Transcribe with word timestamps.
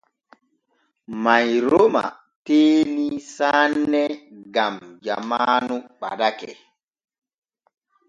Mayroma 1.23 2.03
teenii 2.45 3.17
saane 3.35 4.03
gam 4.53 4.73
jamaanu 5.05 5.75
ɓadake. 5.99 6.49